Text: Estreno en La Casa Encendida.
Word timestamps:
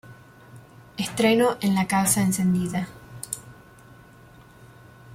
Estreno 0.97 1.57
en 1.61 1.75
La 1.75 1.85
Casa 1.85 2.23
Encendida. 2.23 2.87